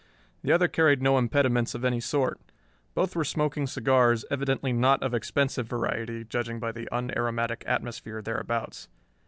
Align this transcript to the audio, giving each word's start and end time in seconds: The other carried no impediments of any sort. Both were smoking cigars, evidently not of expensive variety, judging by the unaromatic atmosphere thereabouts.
The 0.41 0.51
other 0.51 0.67
carried 0.67 1.03
no 1.03 1.19
impediments 1.19 1.75
of 1.75 1.85
any 1.85 1.99
sort. 1.99 2.41
Both 2.95 3.15
were 3.15 3.23
smoking 3.23 3.67
cigars, 3.67 4.25
evidently 4.31 4.73
not 4.73 5.03
of 5.03 5.13
expensive 5.13 5.67
variety, 5.67 6.23
judging 6.23 6.59
by 6.59 6.71
the 6.71 6.89
unaromatic 6.91 7.63
atmosphere 7.67 8.19
thereabouts. 8.19 8.87